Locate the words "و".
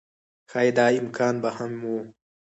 1.83-1.85